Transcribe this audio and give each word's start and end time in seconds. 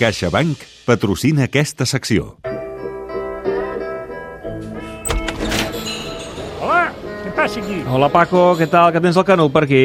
CaixaBank 0.00 0.62
patrocina 0.86 1.44
aquesta 1.44 1.84
secció. 1.84 2.38
Hola, 6.60 6.86
què 7.24 7.32
passa 7.36 7.60
aquí? 7.60 7.82
Hola 7.84 8.08
Paco, 8.12 8.44
què 8.56 8.68
tal? 8.72 8.94
Que 8.94 9.02
tens 9.04 9.18
el 9.20 9.26
Canut 9.28 9.52
per 9.52 9.66
aquí? 9.66 9.82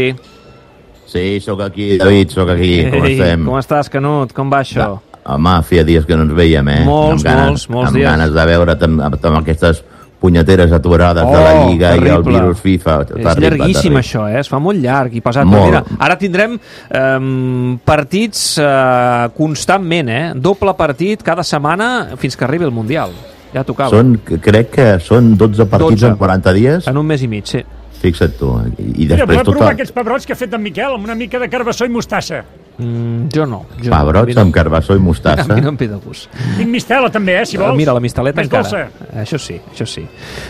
Sí, 1.06 1.26
sóc 1.44 1.60
aquí, 1.66 1.98
David, 2.00 2.32
sóc 2.32 2.50
aquí. 2.56 2.72
Com 2.94 3.04
Ei, 3.06 3.18
estem? 3.18 3.44
Com 3.50 3.60
estàs, 3.60 3.92
Canut? 3.92 4.32
Com 4.36 4.54
va 4.54 4.62
això? 4.64 4.88
Da, 4.96 5.36
home, 5.36 5.58
feia 5.68 5.84
dies 5.88 6.08
que 6.08 6.16
no 6.16 6.24
ens 6.30 6.34
veiem, 6.38 6.72
eh? 6.72 6.80
Molts, 6.88 7.20
amb 7.20 7.28
ganes, 7.28 7.50
molts, 7.50 7.68
molts 7.76 7.92
amb 7.92 8.00
dies. 8.00 8.08
ganes 8.08 8.34
de 8.38 8.48
veure't 8.54 8.88
amb, 8.88 9.04
amb, 9.10 9.20
amb 9.32 9.42
aquestes 9.44 9.84
punyeteres 10.26 10.74
aturades 10.76 11.24
de 11.30 11.44
la 11.46 11.54
Oh, 11.56 11.70
Lliga 11.70 11.94
i 11.94 12.00
el 12.00 12.04
terrible. 12.10 12.34
virus 12.40 12.64
FIFA. 12.66 12.98
És 13.22 13.40
llarguíssim, 13.46 13.96
això, 14.02 14.26
eh? 14.32 14.42
Es 14.42 14.50
fa 14.52 14.60
molt 14.60 14.82
llarg 14.82 15.14
i 15.16 15.22
pesat. 15.22 15.46
Molt. 15.46 15.70
Mira, 15.70 15.84
ara 16.02 16.18
tindrem 16.20 16.58
eh, 16.58 17.78
partits 17.86 18.58
eh, 18.58 19.30
constantment, 19.38 20.10
eh? 20.10 20.26
Doble 20.36 20.74
partit 20.78 21.24
cada 21.26 21.46
setmana 21.46 22.18
fins 22.18 22.36
que 22.36 22.46
arribi 22.48 22.66
el 22.68 22.74
Mundial. 22.76 23.14
Ja 23.56 23.64
tocava. 23.64 23.94
Són, 23.94 24.18
crec 24.44 24.74
que 24.74 24.86
són 25.00 25.34
12 25.40 25.70
partits 25.72 26.02
12. 26.04 26.12
en 26.12 26.18
40 26.20 26.54
dies. 26.58 26.88
En 26.92 26.98
un 27.00 27.08
mes 27.08 27.22
i 27.24 27.30
mig, 27.32 27.48
sí. 27.48 27.62
Fixa't 28.02 28.36
tu. 28.40 28.50
I, 28.76 28.90
i 29.06 29.06
Mira, 29.08 29.22
després 29.22 29.30
volem 29.32 29.48
provar 29.48 29.62
tota... 29.70 29.74
aquests 29.78 29.96
pebrots 29.96 30.28
que 30.28 30.36
ha 30.36 30.40
fet 30.40 30.54
en 30.58 30.62
Miquel 30.66 30.98
amb 30.98 31.08
una 31.08 31.16
mica 31.16 31.40
de 31.40 31.48
carbassó 31.50 31.88
i 31.88 31.94
mostassa. 31.94 32.42
Mm, 32.78 33.30
jo 33.34 33.46
no. 33.46 33.62
Jo 33.82 33.90
no. 33.90 33.98
Pebrots 33.98 34.28
Mira, 34.28 34.42
amb 34.44 34.54
carbassó 34.54 34.96
i 34.96 35.00
mostassa. 35.00 35.46
A 35.52 35.56
mi 35.56 35.62
no 35.62 35.70
em 35.70 35.78
ve 35.80 35.88
de 35.88 35.96
gust. 36.04 36.30
Tinc 36.58 36.70
mistela 36.70 37.10
també, 37.10 37.38
eh, 37.42 37.46
si 37.46 37.56
vols. 37.58 37.72
Ah, 37.72 37.76
Mira, 37.76 37.94
la 37.94 38.02
mistaleta 38.04 38.42
Més 38.42 38.48
encara. 38.50 38.64
dolça. 38.64 39.22
Això 39.22 39.40
sí, 39.40 39.60
això 39.74 39.86
sí. 39.88 40.04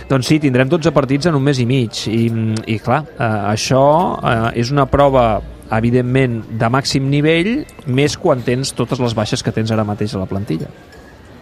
Doncs 0.09 0.25
sí, 0.25 0.39
tindrem 0.39 0.67
12 0.69 0.91
partits 0.91 1.27
en 1.27 1.35
un 1.35 1.43
mes 1.43 1.59
i 1.59 1.65
mig. 1.65 1.91
I, 2.07 2.31
i 2.65 2.79
clar, 2.79 3.03
eh, 3.19 3.23
això 3.53 3.83
eh, 4.23 4.59
és 4.59 4.71
una 4.71 4.87
prova 4.87 5.41
evidentment 5.71 6.43
de 6.59 6.67
màxim 6.69 7.07
nivell 7.09 7.65
més 7.87 8.17
quan 8.21 8.41
tens 8.45 8.71
totes 8.77 8.99
les 9.01 9.13
baixes 9.17 9.41
que 9.43 9.51
tens 9.51 9.71
ara 9.73 9.83
mateix 9.83 10.13
a 10.15 10.19
la 10.21 10.25
plantilla. 10.29 10.67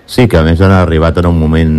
Sí, 0.05 0.27
que 0.27 0.37
a 0.37 0.43
més 0.43 0.59
han 0.61 0.71
arribat 0.71 1.17
en 1.21 1.27
un 1.27 1.37
moment... 1.39 1.71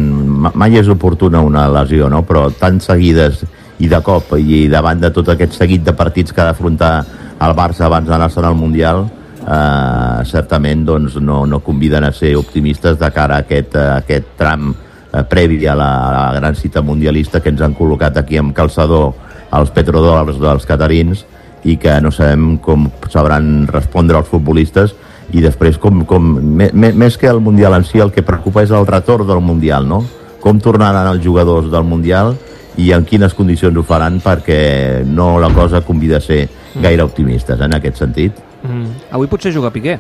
ma- 0.45 0.53
Mai 0.55 0.77
és 0.81 0.89
oportuna 0.89 1.41
una 1.45 1.67
lesió, 1.69 2.09
no? 2.09 2.23
Però 2.25 2.47
tan 2.57 2.81
seguides 2.81 3.43
i 3.85 3.89
de 3.89 4.01
cop 4.07 4.33
i 4.39 4.67
davant 4.73 5.01
de 5.03 5.11
tot 5.13 5.29
aquest 5.29 5.53
seguit 5.59 5.83
de 5.85 5.93
partits 5.93 6.33
que 6.33 6.41
ha 6.41 6.47
d'afrontar 6.53 7.05
el 7.41 7.55
Barça 7.57 7.87
abans 7.89 8.09
d'anar-se'n 8.09 8.47
al 8.47 8.57
Mundial 8.59 9.05
eh, 9.49 10.25
certament 10.29 10.85
doncs, 10.87 11.19
no, 11.21 11.45
no 11.47 11.61
conviden 11.61 12.05
a 12.05 12.13
ser 12.13 12.35
optimistes 12.37 12.99
de 12.99 13.11
cara 13.13 13.39
a 13.39 13.45
aquest, 13.45 13.77
a 13.77 13.99
aquest 13.99 14.35
tram 14.39 14.73
eh, 14.73 15.23
previ 15.29 15.67
a 15.67 15.75
la, 15.75 15.91
a 16.09 16.13
la 16.17 16.41
gran 16.41 16.57
cita 16.57 16.83
mundialista 16.83 17.41
que 17.41 17.53
ens 17.53 17.63
han 17.63 17.77
col·locat 17.77 18.19
aquí 18.21 18.39
amb 18.41 18.55
calçador 18.57 19.13
els 19.55 19.71
petrodòlars 19.75 20.41
dels 20.41 20.67
catarins 20.67 21.25
i 21.65 21.79
que 21.81 21.97
no 22.05 22.13
sabem 22.13 22.59
com 22.63 22.89
sabran 23.13 23.67
respondre 23.71 24.19
els 24.19 24.29
futbolistes 24.29 24.95
i 25.33 25.41
després 25.41 25.79
com, 25.81 26.05
com 26.09 26.35
me, 26.37 26.69
més 26.75 27.17
que 27.17 27.31
el 27.31 27.41
Mundial 27.41 27.79
en 27.79 27.87
si 27.89 28.03
el 28.03 28.13
que 28.13 28.25
preocupa 28.27 28.65
és 28.65 28.73
el 28.75 28.87
retorn 28.87 29.27
del 29.29 29.41
Mundial 29.41 29.89
no? 29.89 30.03
com 30.41 30.61
tornaran 30.61 31.09
els 31.09 31.25
jugadors 31.25 31.71
del 31.73 31.87
Mundial 31.89 32.35
i 32.77 32.91
en 32.93 33.07
quines 33.07 33.33
condicions 33.35 33.77
ho 33.79 33.85
faran 33.87 34.19
perquè 34.21 35.05
no 35.07 35.39
la 35.41 35.49
cosa 35.55 35.81
convida 35.87 36.19
a 36.19 36.25
ser 36.25 36.43
gaire 36.83 37.03
optimistes 37.03 37.61
en 37.61 37.75
aquest 37.75 37.97
sentit 38.03 38.33
Mm. 38.65 38.87
Avui 39.13 39.27
potser 39.29 39.53
juga 39.53 39.69
Piqué. 39.71 39.99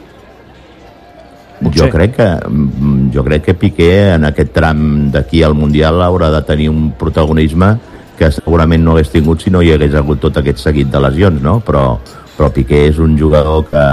jo 1.61 1.69
Potser. 1.69 1.91
crec 1.91 2.17
que 2.17 2.28
mm, 2.48 3.11
jo 3.12 3.22
crec 3.25 3.42
que 3.44 3.55
Piqué 3.55 4.14
en 4.14 4.25
aquest 4.25 4.53
tram 4.53 5.11
d'aquí 5.12 5.42
al 5.45 5.55
Mundial 5.55 6.00
haurà 6.02 6.30
de 6.33 6.41
tenir 6.42 6.70
un 6.70 6.91
protagonisme 6.98 7.77
que 8.19 8.30
segurament 8.33 8.83
no 8.84 8.92
hagués 8.95 9.11
tingut 9.11 9.42
si 9.42 9.50
no 9.50 9.61
hi 9.62 9.72
hagués 9.75 9.95
hagut 9.95 10.20
tot 10.20 10.36
aquest 10.39 10.58
seguit 10.58 10.91
de 10.91 11.00
lesions, 11.00 11.42
no? 11.42 11.61
Però, 11.61 11.98
però 12.39 12.50
Piqué 12.52 12.86
és 12.89 12.98
un 12.98 13.19
jugador 13.19 13.67
que 13.69 13.84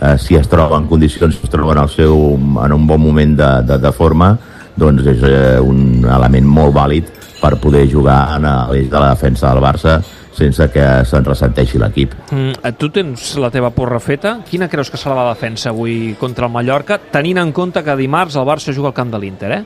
eh, 0.00 0.16
si 0.18 0.36
es 0.36 0.48
troba 0.48 0.78
en 0.78 0.86
condicions, 0.86 1.34
si 1.36 1.44
es 1.44 1.50
troba 1.50 1.72
en, 1.72 1.82
el 1.84 1.88
seu, 1.90 2.16
en 2.64 2.72
un 2.72 2.86
bon 2.86 3.00
moment 3.00 3.36
de, 3.36 3.50
de, 3.66 3.78
de 3.78 3.92
forma, 3.92 4.36
doncs 4.76 5.04
és 5.06 5.22
eh, 5.22 5.60
un 5.60 6.04
element 6.04 6.46
molt 6.48 6.74
vàlid 6.74 7.12
per 7.40 7.56
poder 7.60 7.84
jugar 7.90 8.38
en 8.38 8.48
l'eix 8.72 8.88
de 8.90 9.00
la 9.00 9.10
defensa 9.14 9.52
del 9.52 9.62
Barça 9.62 10.00
sense 10.34 10.66
que 10.74 10.84
se'n 11.06 11.24
ressenteixi 11.24 11.78
l'equip. 11.78 12.14
Mm, 12.30 12.58
eh, 12.62 12.72
tu 12.78 12.90
tens 12.94 13.34
la 13.40 13.50
teva 13.54 13.70
porra 13.74 14.00
feta. 14.02 14.40
Quina 14.48 14.68
creus 14.68 14.90
que 14.90 15.00
serà 15.00 15.14
la 15.16 15.30
defensa 15.30 15.70
avui 15.70 16.16
contra 16.20 16.48
el 16.48 16.52
Mallorca, 16.52 16.98
tenint 17.12 17.38
en 17.42 17.52
compte 17.52 17.82
que 17.84 17.96
dimarts 17.96 18.36
el 18.36 18.46
Barça 18.48 18.74
juga 18.74 18.90
al 18.90 18.98
camp 18.98 19.14
de 19.14 19.22
l'Inter, 19.22 19.52
eh? 19.52 19.64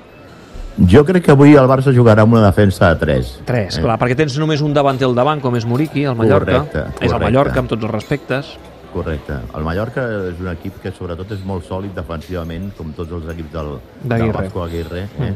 Jo 0.86 1.02
crec 1.02 1.24
que 1.26 1.32
avui 1.34 1.56
el 1.58 1.66
Barça 1.66 1.90
jugarà 1.90 2.22
amb 2.22 2.36
una 2.36 2.44
defensa 2.44 2.92
a 2.92 2.98
3. 2.98 3.30
Tres, 3.48 3.80
clar, 3.82 3.96
perquè 3.98 4.14
tens 4.20 4.36
només 4.38 4.60
un 4.62 4.76
davanter 4.76 5.08
al 5.08 5.16
davant, 5.16 5.40
com 5.42 5.56
és 5.58 5.66
Muriqui, 5.66 6.04
el 6.06 6.14
Mallorca. 6.14 6.60
Correcte, 6.60 6.78
És 6.78 6.86
el 6.86 7.16
correcte. 7.16 7.24
Mallorca, 7.24 7.58
amb 7.64 7.72
tots 7.72 7.82
els 7.82 7.92
respectes. 7.92 8.52
Correcte. 8.92 9.40
El 9.58 9.66
Mallorca 9.66 10.04
és 10.30 10.38
un 10.40 10.52
equip 10.52 10.78
que 10.82 10.92
sobretot 10.94 11.34
és 11.34 11.42
molt 11.44 11.66
sòlid 11.66 11.98
defensivament, 11.98 12.70
com 12.78 12.94
tots 12.94 13.10
els 13.18 13.26
equips 13.34 13.52
del, 13.56 13.72
del 14.04 14.12
D'Aguirre. 14.14 14.36
Vasco 14.38 14.62
Aguirre, 14.62 15.04
eh? 15.18 15.32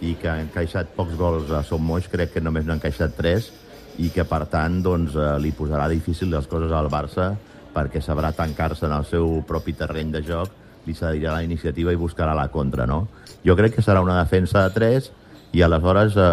i 0.00 0.14
que 0.18 0.30
han 0.32 0.46
encaixat 0.48 0.90
pocs 0.96 1.14
gols 1.20 1.50
a 1.54 1.62
Som 1.62 1.84
Moix, 1.86 2.08
crec 2.10 2.34
que 2.34 2.42
només 2.42 2.66
n'han 2.66 2.80
encaixat 2.80 3.14
3, 3.18 3.50
i 4.00 4.10
que 4.14 4.24
per 4.24 4.46
tant 4.50 4.80
doncs, 4.82 5.14
eh, 5.14 5.36
li 5.42 5.52
posarà 5.56 5.88
difícil 5.90 6.30
les 6.32 6.48
coses 6.48 6.72
al 6.72 6.88
Barça 6.92 7.34
perquè 7.74 8.00
sabrà 8.02 8.32
tancar-se 8.34 8.88
en 8.88 8.96
el 8.96 9.06
seu 9.06 9.40
propi 9.46 9.76
terreny 9.78 10.10
de 10.10 10.24
joc, 10.26 10.50
li 10.86 10.94
cedirà 10.96 11.36
la 11.36 11.44
iniciativa 11.46 11.92
i 11.92 12.00
buscarà 12.00 12.34
la 12.34 12.48
contra, 12.50 12.86
no? 12.88 13.06
Jo 13.46 13.54
crec 13.56 13.76
que 13.76 13.84
serà 13.84 14.00
una 14.02 14.18
defensa 14.18 14.64
de 14.66 14.74
3 14.74 15.10
i 15.52 15.62
aleshores 15.62 16.16
eh, 16.16 16.30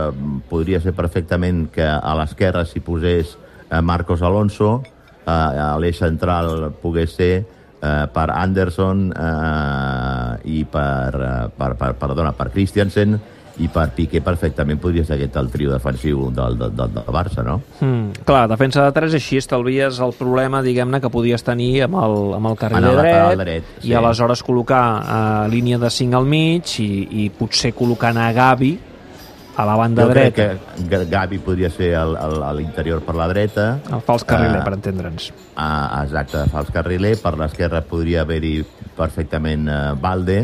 podria 0.49 0.81
ser 0.81 0.95
perfectament 0.97 1.67
que 1.73 1.85
a 1.85 2.15
l'esquerra 2.17 2.65
s'hi 2.65 2.81
posés 2.85 3.35
eh, 3.35 3.81
Marcos 3.81 4.21
Alonso, 4.21 4.81
eh, 5.25 5.31
a 5.31 5.75
l'eix 5.81 5.99
central 5.99 6.71
pogués 6.81 7.15
ser 7.17 7.33
eh, 7.37 8.05
per 8.13 8.27
Anderson 8.33 9.07
eh, 9.11 10.51
i 10.57 10.63
per, 10.69 11.15
eh, 11.15 11.49
per, 11.57 11.73
per, 11.79 11.93
perdona, 11.99 12.33
per 12.37 12.51
Christiansen 12.53 13.17
i 13.59 13.67
per 13.73 13.87
Piqué 13.95 14.19
perfectament 14.21 14.77
podria 14.79 15.03
ser 15.03 15.15
aquest 15.17 15.35
el 15.41 15.47
trio 15.49 15.71
defensiu 15.71 16.27
del, 16.29 16.57
del, 16.59 16.75
del, 16.77 16.91
del 16.93 17.07
Barça, 17.13 17.41
no? 17.43 17.55
Mm, 17.81 18.23
clar, 18.27 18.43
defensa 18.51 18.83
de 18.85 18.91
3, 18.93 19.15
així 19.17 19.37
estalvies 19.41 19.97
el 19.99 20.13
problema, 20.13 20.61
diguem-ne, 20.61 20.99
que 21.01 21.09
podies 21.09 21.41
tenir 21.43 21.83
amb 21.87 21.95
el, 22.03 22.17
amb 22.37 22.51
el 22.51 22.57
carril 22.59 22.77
En 22.77 22.89
el 22.91 22.97
dret, 23.01 23.39
dret, 23.39 23.71
sí. 23.81 23.87
i 23.89 23.95
aleshores 23.97 24.43
col·locar 24.45 24.83
eh, 25.01 25.47
línia 25.49 25.79
de 25.81 25.89
5 25.89 26.17
al 26.19 26.25
mig 26.29 26.75
i, 26.83 26.89
i 27.25 27.29
potser 27.33 27.73
col·locant 27.73 28.19
a 28.21 28.29
Gavi 28.37 28.75
a 29.57 29.65
la 29.65 29.73
banda 29.75 30.03
jo 30.05 30.11
dreta. 30.13 30.35
crec 30.53 30.89
que 30.91 30.99
Gavi 31.09 31.39
podria 31.41 31.71
ser 31.73 31.95
al- 31.97 32.13
al- 32.15 32.43
a 32.45 32.51
l'interior 32.53 33.01
per 33.01 33.15
la 33.17 33.25
dreta. 33.27 33.79
El 33.89 34.01
fals 34.05 34.21
carriler, 34.23 34.59
Eh, 34.61 34.63
per 34.63 34.73
entendre'ns. 34.77 35.31
Ah, 35.55 36.03
exacte, 36.03 36.43
fals 36.53 36.69
carriler. 36.69 37.15
Per 37.19 37.33
l'esquerra 37.39 37.81
podria 37.81 38.21
haver-hi 38.21 38.59
perfectament 38.95 39.67
eh, 39.67 39.79
Valde, 39.99 40.37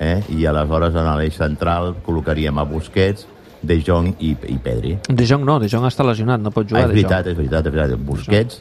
eh? 0.00 0.22
i 0.30 0.46
aleshores 0.46 0.94
en 0.94 1.08
l'eix 1.18 1.34
central 1.36 1.94
col·locaríem 2.06 2.58
a 2.58 2.64
Busquets, 2.64 3.26
De 3.62 3.74
Jong 3.82 4.12
i, 4.22 4.36
i 4.46 4.58
Pedri. 4.62 4.98
De 5.08 5.24
Jong 5.26 5.42
no, 5.44 5.58
De 5.58 5.66
Jong 5.68 5.84
està 5.88 6.04
lesionat, 6.06 6.40
no 6.40 6.52
pot 6.54 6.64
Ah, 6.66 6.68
jugar 6.68 6.82
és 6.84 6.88
De 6.88 6.94
Jong. 6.94 7.02
veritat, 7.02 7.26
és 7.26 7.36
veritat, 7.36 7.66
és 7.66 7.72
veritat. 7.74 8.04
Busquets, 8.06 8.60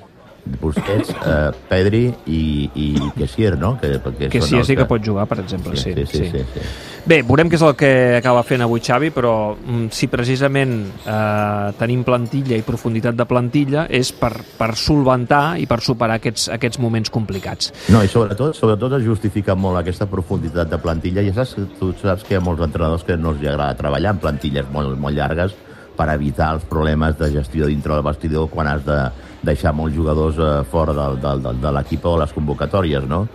Busquets, 0.61 1.11
eh, 1.13 1.51
Pedri 1.69 2.03
i, 2.25 2.41
i 2.73 2.87
Kessier, 3.17 3.55
no? 3.59 3.75
Que, 3.81 3.97
Que 4.27 4.41
són 4.41 4.61
sí, 4.61 4.63
sí 4.71 4.77
que 4.79 4.87
pot 4.89 5.03
jugar, 5.03 5.27
per 5.29 5.41
exemple. 5.43 5.75
Sí, 5.75 5.93
sí, 5.93 6.05
sí, 6.05 6.29
sí, 6.31 6.45
sí. 6.53 6.67
Bé, 7.07 7.21
veurem 7.23 7.47
què 7.47 7.55
és 7.55 7.63
el 7.63 7.75
que 7.79 7.89
acaba 8.17 8.41
fent 8.43 8.65
avui 8.65 8.81
Xavi, 8.83 9.13
però 9.15 9.33
mm, 9.55 9.85
si 9.95 10.09
precisament 10.11 10.73
eh, 11.07 11.69
tenim 11.79 12.01
plantilla 12.07 12.57
i 12.59 12.65
profunditat 12.67 13.15
de 13.15 13.27
plantilla 13.29 13.85
és 13.87 14.11
per, 14.11 14.33
per 14.57 14.73
solventar 14.75 15.55
i 15.61 15.67
per 15.69 15.79
superar 15.85 16.17
aquests, 16.19 16.49
aquests 16.57 16.81
moments 16.83 17.13
complicats. 17.13 17.71
No, 17.93 18.01
i 18.03 18.11
sobretot, 18.11 18.57
sobretot 18.59 18.97
es 18.99 19.05
justifica 19.07 19.55
molt 19.55 19.79
aquesta 19.79 20.09
profunditat 20.11 20.67
de 20.73 20.81
plantilla. 20.83 21.23
Ja 21.23 21.37
saps, 21.37 21.55
tu 21.79 21.93
saps 22.01 22.27
que 22.27 22.35
hi 22.35 22.41
ha 22.41 22.43
molts 22.43 22.65
entrenadors 22.65 23.07
que 23.07 23.15
no 23.15 23.31
els 23.31 23.45
agrada 23.45 23.79
treballar 23.79 24.17
en 24.17 24.21
plantilles 24.25 24.67
molt, 24.73 24.99
molt 24.99 25.15
llargues 25.15 25.55
per 25.97 26.11
evitar 26.13 26.51
els 26.57 26.67
problemes 26.69 27.17
de 27.17 27.31
gestió 27.33 27.71
dintre 27.71 27.95
del 27.95 28.05
vestidor 28.05 28.51
quan 28.51 28.69
has 28.69 28.83
de 28.85 28.99
deixar 29.47 29.73
molts 29.75 29.95
jugadors 29.95 30.37
eh, 30.37 30.51
fora 30.69 30.95
del, 30.97 31.17
del, 31.23 31.43
del, 31.45 31.61
de 31.63 31.73
l'equip 31.73 32.05
o 32.05 32.17
les 32.19 32.35
convocatòries, 32.35 33.07
no? 33.09 33.25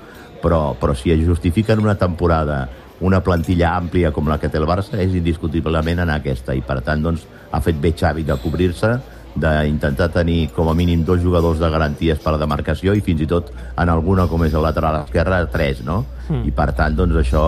Però, 0.43 0.73
però 0.79 0.95
si 0.99 1.13
es 1.15 1.23
justifica 1.25 1.75
en 1.75 1.85
una 1.85 1.97
temporada 1.99 2.67
una 3.03 3.21
plantilla 3.23 3.73
àmplia 3.75 4.13
com 4.15 4.29
la 4.31 4.39
que 4.39 4.49
té 4.51 4.61
el 4.61 4.67
Barça 4.69 5.01
és 5.03 5.15
indiscutiblement 5.19 6.05
en 6.05 6.13
aquesta 6.15 6.55
i 6.55 6.63
per 6.63 6.81
tant 6.87 7.03
doncs, 7.03 7.27
ha 7.51 7.61
fet 7.61 7.81
bé 7.83 7.93
Xavi 7.99 8.23
de 8.27 8.37
cobrir-se 8.43 8.93
d'intentar 9.33 10.11
tenir 10.13 10.51
com 10.53 10.69
a 10.69 10.75
mínim 10.77 11.05
dos 11.09 11.23
jugadors 11.23 11.59
de 11.59 11.71
garanties 11.73 12.21
per 12.21 12.35
a 12.35 12.41
demarcació 12.41 12.95
i 12.95 13.01
fins 13.01 13.23
i 13.25 13.29
tot 13.29 13.49
en 13.81 13.89
alguna 13.89 14.27
com 14.29 14.45
és 14.45 14.55
el 14.55 14.63
lateral 14.63 15.01
esquerre 15.03 15.41
tres, 15.53 15.81
no? 15.87 16.03
Mm. 16.29 16.45
I 16.49 16.53
per 16.55 16.69
tant 16.77 16.97
doncs 16.97 17.17
això 17.23 17.45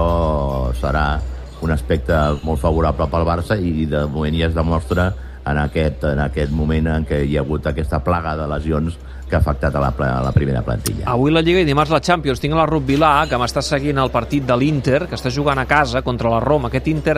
serà 0.81 1.05
un 1.65 1.73
aspecte 1.73 2.17
molt 2.45 2.61
favorable 2.61 3.07
pel 3.13 3.29
Barça 3.29 3.59
i 3.61 3.87
de 3.91 4.05
moment 4.11 4.35
ja 4.37 4.49
es 4.49 4.57
demostra 4.57 5.13
en 5.47 5.59
aquest, 5.59 6.05
en 6.05 6.21
aquest 6.21 6.51
moment 6.53 6.87
en 6.89 7.05
què 7.09 7.25
hi 7.27 7.37
ha 7.37 7.43
hagut 7.45 7.67
aquesta 7.67 8.01
plaga 8.05 8.37
de 8.37 8.47
lesions 8.49 8.97
que 9.25 9.37
ha 9.37 9.41
afectat 9.41 9.73
a 9.75 9.81
la, 9.81 9.89
a 9.89 10.21
la 10.21 10.33
primera 10.37 10.61
plantilla. 10.63 11.07
Avui 11.09 11.33
la 11.33 11.41
Lliga 11.41 11.63
i 11.63 11.65
dimarts 11.65 11.91
la 11.91 12.01
Champions. 12.05 12.39
Tinc 12.43 12.53
la 12.55 12.67
Ruth 12.69 12.85
Vilà, 12.85 13.25
que 13.27 13.39
m'està 13.41 13.63
seguint 13.65 13.97
el 13.99 14.11
partit 14.13 14.45
de 14.45 14.55
l'Inter, 14.61 15.07
que 15.09 15.17
està 15.17 15.31
jugant 15.33 15.59
a 15.59 15.65
casa 15.65 16.03
contra 16.05 16.29
la 16.29 16.41
Roma. 16.45 16.69
Aquest 16.69 16.91
Inter 16.93 17.15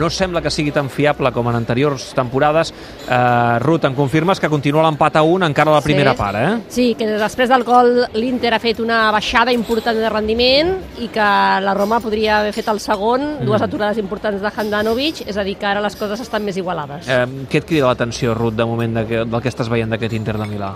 no 0.00 0.08
sembla 0.08 0.40
que 0.40 0.50
sigui 0.50 0.72
tan 0.72 0.88
fiable 0.88 1.30
com 1.36 1.50
en 1.52 1.58
anteriors 1.58 2.14
temporades. 2.16 2.72
Uh, 3.04 3.58
Ruth, 3.60 3.84
em 3.84 3.94
confirmes 3.94 4.40
que 4.40 4.48
continua 4.48 4.86
l'empat 4.86 5.18
a 5.20 5.22
un 5.22 5.44
encara 5.50 5.70
a 5.70 5.74
la 5.74 5.82
primera 5.84 6.14
Sí. 6.14 6.18
part, 6.18 6.38
eh? 6.40 6.62
Sí, 6.68 6.86
que 6.98 7.06
després 7.06 7.48
del 7.52 7.62
gol 7.68 8.06
l'Inter 8.14 8.54
ha 8.54 8.58
fet 8.58 8.80
una 8.80 9.10
baixada 9.12 9.52
important 9.52 10.00
de 10.00 10.08
rendiment 10.08 10.72
i 10.98 11.08
que 11.12 11.28
la 11.60 11.74
Roma 11.76 12.00
podria 12.00 12.38
haver 12.40 12.54
fet 12.56 12.68
el 12.72 12.80
segon, 12.80 13.20
Mm. 13.42 13.44
dues 13.44 13.60
aturades 13.62 13.98
importants 13.98 14.40
de 14.40 14.50
Handanovic, 14.56 15.26
és 15.28 15.36
a 15.36 15.44
dir, 15.44 15.58
que 15.58 15.66
ara 15.66 15.80
les 15.84 15.94
coses 15.94 16.20
estan 16.20 16.42
més 16.42 16.56
igualades. 16.56 17.06
Eh, 17.06 17.26
què 17.50 17.60
crida 17.70 17.86
l'atenció, 17.90 18.34
Ruth, 18.34 18.56
de 18.58 18.66
moment 18.66 18.98
de 19.00 19.06
que, 19.08 19.24
del 19.24 19.42
que 19.44 19.50
estàs 19.52 19.70
veient 19.70 19.90
d'aquest 19.94 20.16
Inter 20.18 20.34
de 20.40 20.46
Milà? 20.50 20.72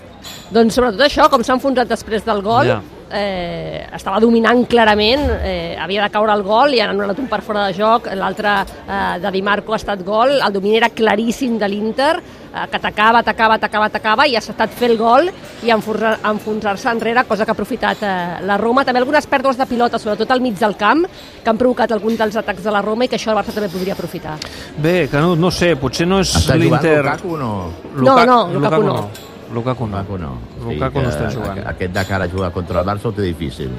Doncs 0.54 0.76
sobretot 0.78 1.02
això, 1.08 1.26
com 1.32 1.42
s'ha 1.44 1.56
enfonsat 1.58 1.90
després 1.90 2.24
del 2.26 2.42
gol, 2.46 2.70
Ja. 2.70 2.80
eh, 3.10 3.86
estava 3.94 4.20
dominant 4.22 4.64
clarament, 4.70 5.26
eh, 5.42 5.76
havia 5.80 6.02
de 6.06 6.10
caure 6.14 6.32
el 6.34 6.42
gol 6.46 6.74
i 6.74 6.80
han 6.80 6.94
anul·lat 6.94 7.18
un 7.18 7.28
per 7.28 7.42
fora 7.42 7.66
de 7.68 7.74
joc, 7.76 8.08
l'altre 8.14 8.54
eh, 8.62 9.18
de 9.22 9.30
Di 9.34 9.42
Marco 9.42 9.72
ha 9.74 9.80
estat 9.82 10.02
gol, 10.06 10.38
el 10.40 10.52
domini 10.52 10.76
era 10.80 10.90
claríssim 10.90 11.58
de 11.58 11.68
l'Inter, 11.68 12.14
que 12.70 12.76
atacava, 12.78 13.18
atacava, 13.24 13.54
atacava, 13.58 13.86
atacava 13.90 14.26
i 14.30 14.36
ha 14.36 14.42
estat 14.42 14.70
fer 14.70 14.90
el 14.92 14.96
gol 15.00 15.26
i 15.66 15.70
enfonsar-se 15.74 16.88
enrere, 16.92 17.24
cosa 17.26 17.44
que 17.44 17.50
ha 17.50 17.56
aprofitat 17.56 18.02
eh, 18.02 18.12
la 18.46 18.56
Roma. 18.60 18.84
També 18.86 19.00
algunes 19.02 19.26
pèrdues 19.26 19.58
de 19.58 19.66
pilota, 19.66 19.98
sobretot 19.98 20.30
al 20.30 20.40
mig 20.44 20.54
del 20.60 20.76
camp, 20.78 21.04
que 21.42 21.50
han 21.50 21.58
provocat 21.58 21.92
alguns 21.92 22.18
dels 22.20 22.36
atacs 22.36 22.62
de 22.62 22.70
la 22.70 22.82
Roma 22.82 23.04
i 23.04 23.08
que 23.08 23.16
això 23.18 23.32
el 23.34 23.38
Barça 23.40 23.52
també 23.56 23.68
podria 23.72 23.94
aprofitar. 23.98 24.36
Bé, 24.78 25.08
Canut, 25.10 25.38
no 25.38 25.50
sé, 25.50 25.74
potser 25.76 26.06
no 26.06 26.20
és 26.22 26.30
Està 26.34 26.54
jugant 26.54 26.80
l'Inter... 26.82 27.02
Lukaku 27.04 27.36
no? 27.36 27.52
No, 27.96 28.16
no, 28.24 28.38
Lukaku 28.54 28.82
no. 28.86 29.10
Lukaku 29.54 29.86
no. 29.86 29.96
Lukaku 29.98 30.18
no. 30.18 30.32
Lukaku 30.64 30.98
no 31.02 31.10
que 31.10 31.14
està 31.14 31.30
jugant. 31.34 31.58
aqu- 31.58 31.68
Aquest 31.74 31.92
de 31.94 32.04
cara 32.06 32.24
a 32.24 32.28
jugar 32.28 32.52
contra 32.52 32.80
el 32.80 32.86
Barça 32.86 33.06
ho 33.10 33.12
té 33.12 33.22
difícil. 33.22 33.70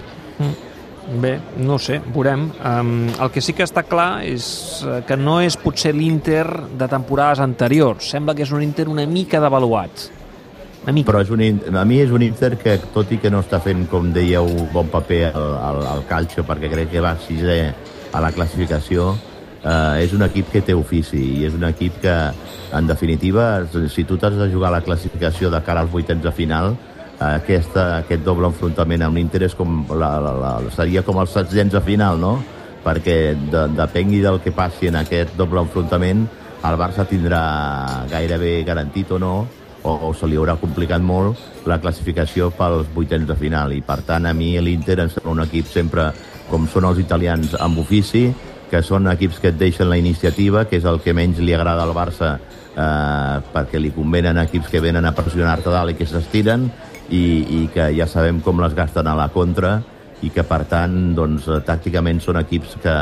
Bé, 1.06 1.36
no 1.62 1.78
sé, 1.78 2.00
veurem. 2.02 2.48
Um, 2.66 2.94
el 3.22 3.30
que 3.30 3.42
sí 3.44 3.54
que 3.54 3.66
està 3.66 3.84
clar 3.86 4.24
és 4.25 4.46
eh, 4.81 5.04
que 5.06 5.18
no 5.19 5.38
és 5.44 5.54
potser 5.62 5.92
l'Inter 5.94 6.46
de 6.74 6.88
temporades 6.90 7.42
anteriors. 7.44 8.10
Sembla 8.10 8.34
que 8.34 8.42
és 8.46 8.54
un 8.56 8.63
Inter 8.66 8.88
una 8.90 9.06
mica 9.06 9.42
devaluat. 9.44 10.07
Una 10.81 10.96
mica. 10.98 11.12
Però 11.12 11.22
és 11.22 11.30
un, 11.30 11.44
a 11.78 11.86
mi 11.86 12.00
és 12.02 12.10
un 12.13 12.25
Inter 12.25 12.56
que, 12.57 12.80
tot 12.96 13.13
i 13.13 13.19
que 13.22 13.30
no 13.30 13.44
està 13.46 13.62
fent, 13.62 13.86
com 13.92 14.10
dèieu, 14.16 14.50
bon 14.74 14.90
paper 14.94 15.22
al, 15.30 15.48
al, 15.69 15.80
al 15.94 16.04
calcio, 16.10 16.46
perquè 16.48 16.74
crec 16.74 16.90
que 16.96 17.06
va 17.06 17.13
sisè 17.22 17.60
a 18.10 18.24
la 18.25 18.34
classificació, 18.34 19.12
eh, 19.62 20.04
és 20.07 20.18
un 20.18 20.25
equip 20.25 20.50
que 20.54 20.63
té 20.66 20.74
ofici 20.74 21.22
i 21.38 21.46
és 21.46 21.54
un 21.54 21.69
equip 21.69 22.02
que, 22.02 22.18
en 22.74 22.90
definitiva, 22.90 23.48
si 23.94 24.10
tu 24.10 24.18
t'has 24.18 24.38
de 24.42 24.50
jugar 24.50 24.74
a 24.74 24.80
la 24.80 24.84
classificació 24.86 25.54
de 25.54 25.62
cara 25.62 25.86
als 25.86 25.94
vuitens 25.94 26.25
de 26.25 26.34
final, 26.34 26.74
aquesta, 27.19 28.01
aquest 28.01 28.23
doble 28.25 28.50
enfrontament 28.51 29.06
amb 29.06 29.15
l'Inter 29.15 29.45
és 29.47 29.56
com 29.56 29.83
la, 29.91 30.15
la, 30.19 30.33
la, 30.35 30.53
seria 30.75 31.03
com 31.06 31.19
els 31.21 31.31
setzents 31.35 31.73
de 31.73 31.81
final, 31.83 32.19
no? 32.19 32.38
Perquè 32.85 33.19
de, 33.51 33.67
depengui 33.73 34.21
del 34.21 34.41
que 34.44 34.53
passi 34.53 34.91
en 34.91 35.00
aquest 35.00 35.33
doble 35.39 35.63
enfrontament, 35.63 36.25
el 36.65 36.79
Barça 36.79 37.06
tindrà 37.07 37.44
gairebé 38.12 38.57
garantit 38.67 39.12
o 39.15 39.19
no, 39.21 39.35
o, 39.85 40.09
o 40.09 40.13
se 40.17 40.27
li 40.27 40.38
haurà 40.39 40.57
complicat 40.59 41.03
molt 41.06 41.67
la 41.69 41.77
classificació 41.81 42.50
pels 42.57 42.89
vuitens 42.95 43.27
de 43.29 43.38
final 43.38 43.73
i 43.75 43.81
per 43.85 44.01
tant 44.07 44.25
a 44.25 44.33
mi 44.33 44.56
l'Inter 44.61 45.00
em 45.03 45.11
sembla 45.13 45.35
un 45.35 45.44
equip 45.45 45.69
sempre 45.69 46.09
com 46.50 46.65
són 46.69 46.89
els 46.89 47.01
italians 47.01 47.56
amb 47.61 47.79
ofici 47.81 48.25
que 48.71 48.81
són 48.81 49.07
equips 49.11 49.39
que 49.41 49.53
et 49.53 49.59
deixen 49.59 49.89
la 49.89 50.00
iniciativa 50.01 50.65
que 50.65 50.79
és 50.81 50.89
el 50.89 51.00
que 51.06 51.13
menys 51.13 51.41
li 51.41 51.53
agrada 51.53 51.85
al 51.85 51.94
Barça 51.97 52.35
eh, 52.35 53.35
perquè 53.53 53.81
li 53.81 53.94
convenen 53.95 54.41
equips 54.41 54.73
que 54.73 54.81
venen 54.81 55.06
a 55.06 55.13
pressionar-te 55.15 55.73
dalt 55.73 55.94
i 55.94 56.00
que 56.00 56.09
s'estiren 56.09 56.68
i, 57.10 57.25
i 57.62 57.68
que 57.74 57.90
ja 57.98 58.07
sabem 58.10 58.40
com 58.42 58.62
les 58.62 58.74
gasten 58.78 59.07
a 59.07 59.16
la 59.18 59.28
contra 59.34 59.80
i 60.25 60.31
que 60.34 60.46
per 60.48 60.63
tant 60.69 61.13
doncs, 61.18 61.50
tàcticament 61.68 62.22
són 62.24 62.40
equips 62.42 62.78
que, 62.81 62.96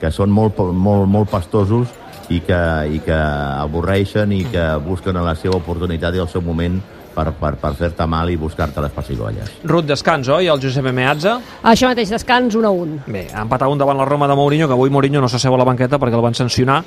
que 0.00 0.10
són 0.12 0.32
molt, 0.34 0.58
molt, 0.58 1.06
molt 1.08 1.30
pastosos 1.30 1.92
i 2.28 2.40
que, 2.44 2.60
i 2.90 3.00
que 3.04 3.16
avorreixen 3.16 4.32
i 4.34 4.42
que 4.50 4.66
busquen 4.84 5.18
la 5.22 5.36
seva 5.38 5.60
oportunitat 5.60 6.16
i 6.16 6.22
el 6.24 6.30
seu 6.30 6.42
moment 6.44 6.80
per, 7.16 7.30
per, 7.40 7.54
per 7.60 7.72
fer-te 7.78 8.06
mal 8.10 8.28
i 8.30 8.36
buscar-te 8.36 8.82
les 8.84 8.92
pessigolles. 8.92 9.54
Ruth, 9.64 9.86
descans, 9.88 10.28
oi? 10.32 10.50
El 10.52 10.60
Josep 10.62 10.84
Meazza? 10.92 11.38
Això 11.66 11.88
mateix, 11.90 12.12
descans 12.12 12.54
1 12.58 12.68
a 12.68 12.72
1. 12.76 12.98
Bé, 13.08 13.24
ha 13.32 13.44
empatat 13.46 13.72
un 13.72 13.80
davant 13.80 13.96
la 13.96 14.04
Roma 14.08 14.28
de 14.28 14.36
Mourinho, 14.38 14.68
que 14.68 14.76
avui 14.76 14.92
Mourinho 14.92 15.22
no 15.24 15.30
s'asseu 15.32 15.54
a 15.56 15.60
la 15.60 15.66
banqueta 15.68 15.98
perquè 16.02 16.18
el 16.18 16.24
van 16.24 16.36
sancionar, 16.36 16.82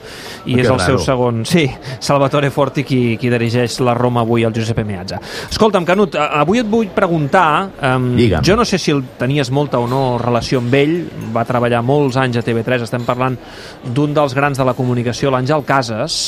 i 0.45 0.53
Que 0.55 0.61
és 0.61 0.69
el 0.69 0.79
seu 0.83 0.97
raro. 0.99 1.05
segon... 1.05 1.41
Sí, 1.49 1.65
Salvatore 1.99 2.51
Forti 2.53 2.85
qui, 2.85 3.01
qui 3.19 3.31
dirigeix 3.33 3.79
la 3.85 3.95
Roma 3.97 4.21
avui, 4.21 4.45
el 4.45 4.53
Giuseppe 4.53 4.85
Meazza. 4.85 5.19
Escolta'm, 5.49 5.87
Canut, 5.89 6.15
avui 6.19 6.61
et 6.61 6.69
vull 6.69 6.91
preguntar... 6.93 7.69
Um, 7.81 8.11
Digue'm. 8.19 8.45
jo 8.45 8.55
no 8.59 8.65
sé 8.67 8.77
si 8.77 8.93
el 8.93 9.03
tenies 9.17 9.49
molta 9.51 9.79
o 9.81 9.87
no 9.89 10.17
relació 10.21 10.61
amb 10.61 10.73
ell, 10.77 10.97
va 11.35 11.45
treballar 11.47 11.81
molts 11.85 12.19
anys 12.21 12.37
a 12.39 12.45
TV3, 12.45 12.85
estem 12.85 13.07
parlant 13.07 13.37
d'un 13.83 14.13
dels 14.13 14.35
grans 14.37 14.59
de 14.59 14.67
la 14.67 14.75
comunicació, 14.77 15.31
l'Àngel 15.33 15.65
Casas, 15.65 16.19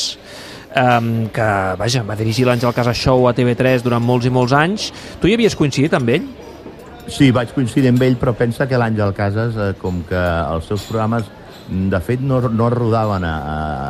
um, 0.76 1.28
que, 1.34 1.48
vaja, 1.80 2.04
va 2.08 2.16
dirigir 2.20 2.46
l'Àngel 2.48 2.74
Casas 2.76 2.98
Show 2.98 3.28
a 3.30 3.34
TV3 3.34 3.84
durant 3.84 4.04
molts 4.04 4.26
i 4.26 4.32
molts 4.34 4.54
anys. 4.54 4.92
Tu 5.22 5.28
hi 5.32 5.36
havies 5.38 5.56
coincidit 5.56 5.94
amb 5.98 6.10
ell? 6.10 6.30
Sí, 7.12 7.32
vaig 7.36 7.52
coincidir 7.56 7.90
amb 7.92 8.02
ell, 8.06 8.16
però 8.22 8.34
pensa 8.38 8.68
que 8.70 8.78
l'Àngel 8.80 9.14
Casas, 9.18 9.56
eh, 9.58 9.74
com 9.82 10.04
que 10.08 10.16
els 10.22 10.66
seus 10.70 10.84
programes, 10.88 11.26
mm, 11.68 11.90
de 11.90 12.00
fet, 12.00 12.22
no, 12.22 12.40
no 12.50 12.70
rodaven 12.70 13.24
a, 13.26 13.36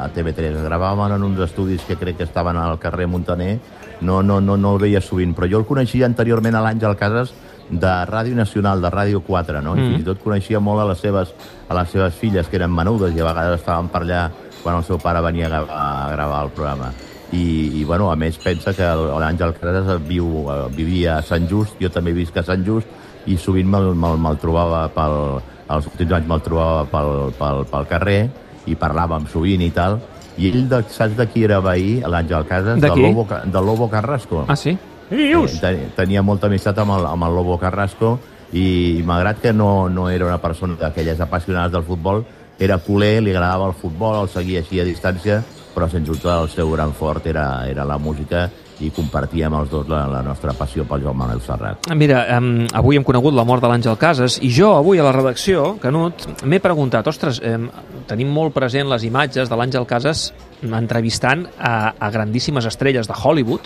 a 0.05 0.09
TV3, 0.15 0.55
es 0.57 0.63
gravaven 0.63 1.11
en 1.17 1.23
uns 1.23 1.39
estudis 1.39 1.83
que 1.87 1.97
crec 1.97 2.17
que 2.17 2.23
estaven 2.23 2.57
al 2.57 2.79
carrer 2.79 3.07
Montaner, 3.07 3.59
no, 4.01 4.23
no, 4.23 4.39
no, 4.41 4.57
no 4.57 4.73
el 4.73 4.79
veia 4.81 5.01
sovint, 5.01 5.35
però 5.37 5.45
jo 5.51 5.59
el 5.59 5.65
coneixia 5.69 6.07
anteriorment 6.07 6.55
a 6.57 6.61
l'Àngel 6.65 6.95
Casas 6.97 7.33
de 7.69 7.91
Ràdio 8.09 8.33
Nacional, 8.35 8.81
de 8.81 8.89
Ràdio 8.91 9.21
4, 9.23 9.61
no? 9.61 9.75
I 9.75 9.79
Mm. 9.79 9.91
fins 9.91 10.01
i 10.01 10.03
tot 10.05 10.23
coneixia 10.23 10.59
molt 10.59 10.81
a 10.81 10.85
les 10.89 10.99
seves, 10.99 11.29
a 11.69 11.73
les 11.77 11.89
seves 11.89 12.13
filles, 12.15 12.47
que 12.47 12.57
eren 12.57 12.73
menudes, 12.73 13.13
i 13.15 13.19
a 13.21 13.25
vegades 13.29 13.59
estaven 13.59 13.87
per 13.87 14.01
allà 14.01 14.31
quan 14.63 14.77
el 14.79 14.83
seu 14.87 14.97
pare 15.01 15.21
venia 15.21 15.47
a, 15.49 15.61
a 15.67 16.11
gravar 16.13 16.43
el 16.45 16.51
programa. 16.55 16.91
I, 17.31 17.79
i 17.79 17.83
bueno, 17.87 18.09
a 18.11 18.15
més 18.19 18.37
pensa 18.43 18.73
que 18.75 18.83
el- 18.83 19.07
l'Àngel 19.21 19.53
Casas 19.55 20.01
viu, 20.07 20.27
eh, 20.51 20.67
vivia 20.75 21.17
a 21.17 21.21
Sant 21.23 21.47
Just, 21.49 21.77
jo 21.79 21.89
també 21.89 22.11
visc 22.13 22.35
a 22.37 22.43
Sant 22.43 22.65
Just, 22.67 22.87
i 23.25 23.37
sovint 23.37 23.69
me'l 23.69 23.93
me, 23.95 24.15
me 24.17 24.35
trobava 24.41 24.87
pel, 24.91 25.39
els 25.71 25.85
últims 25.87 26.11
anys 26.17 26.27
me'l 26.27 26.41
trobava 26.43 26.85
pel, 26.91 27.31
pel, 27.39 27.61
pel 27.71 27.85
carrer 27.87 28.21
i 28.67 28.75
parlàvem 28.75 29.27
sovint 29.31 29.61
i 29.63 29.69
tal 29.71 29.99
i 30.37 30.49
ell, 30.49 30.65
de, 30.69 30.81
saps 30.89 31.15
de 31.15 31.25
qui 31.29 31.43
era 31.45 31.59
veí, 31.63 31.99
l'Àngel 32.01 32.45
Casas? 32.49 32.79
De 32.81 32.87
del 32.87 32.93
qui? 32.97 33.03
Lobo, 33.03 33.27
del 33.45 33.65
Lobo 33.65 33.87
Carrasco. 33.91 34.45
Ah, 34.47 34.55
sí? 34.55 34.75
Dius? 35.11 35.59
Ten- 35.61 35.89
Tenia 35.95 36.21
molta 36.23 36.47
amistat 36.47 36.77
amb 36.83 36.97
el, 36.97 37.05
amb 37.05 37.23
el 37.27 37.35
Lobo 37.35 37.57
Carrasco 37.59 38.17
i, 38.51 38.99
i 38.99 39.03
malgrat 39.07 39.39
que 39.43 39.51
no, 39.53 39.87
no 39.89 40.09
era 40.09 40.25
una 40.25 40.37
persona 40.41 40.75
d'aquelles 40.79 41.19
apassionades 41.19 41.71
del 41.71 41.83
futbol, 41.83 42.25
era 42.59 42.77
culer, 42.81 43.21
li 43.23 43.31
agradava 43.33 43.69
el 43.71 43.77
futbol, 43.77 44.23
el 44.23 44.29
seguia 44.29 44.61
així 44.61 44.81
a 44.81 44.87
distància, 44.87 45.41
però 45.75 45.87
sens 45.89 46.09
dubte 46.09 46.29
el 46.31 46.49
seu 46.51 46.71
gran 46.73 46.91
fort 46.93 47.27
era, 47.27 47.65
era 47.69 47.85
la 47.87 47.97
música 47.97 48.49
i 48.81 48.89
compartíem 48.93 49.53
els 49.53 49.69
dos 49.69 49.89
la, 49.89 50.03
la 50.09 50.21
nostra 50.25 50.53
passió 50.57 50.83
pel 50.89 51.03
Joan 51.05 51.17
Manuel 51.19 51.41
Serrat. 51.45 51.89
Mira, 51.97 52.23
um, 52.37 52.65
avui 52.77 52.97
hem 52.97 53.05
conegut 53.07 53.35
la 53.37 53.45
mort 53.47 53.63
de 53.63 53.69
l'Àngel 53.69 53.97
Casas 54.01 54.39
i 54.41 54.49
jo 54.53 54.71
avui 54.75 54.99
a 54.99 55.05
la 55.05 55.13
redacció, 55.15 55.75
Canut, 55.81 56.25
m'he 56.43 56.61
preguntat, 56.63 57.07
ostres, 57.07 57.41
um, 57.45 57.69
tenim 58.09 58.31
molt 58.33 58.55
present 58.57 58.89
les 58.89 59.05
imatges 59.07 59.51
de 59.51 59.59
l'Àngel 59.59 59.85
Casas 59.89 60.31
entrevistant 60.61 61.47
a, 61.59 61.93
a 61.99 62.09
grandíssimes 62.11 62.65
estrelles 62.69 63.07
de 63.07 63.13
Hollywood, 63.17 63.61